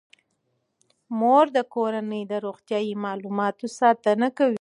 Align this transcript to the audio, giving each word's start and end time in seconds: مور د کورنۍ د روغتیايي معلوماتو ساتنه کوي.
مور 1.19 1.45
د 1.57 1.59
کورنۍ 1.73 2.23
د 2.31 2.33
روغتیايي 2.45 2.93
معلوماتو 3.05 3.65
ساتنه 3.79 4.27
کوي. 4.37 4.49